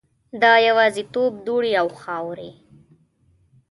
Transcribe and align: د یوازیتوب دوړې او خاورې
د 0.41 0.43
یوازیتوب 0.67 1.31
دوړې 1.45 1.71
او 1.81 1.87
خاورې 2.01 2.51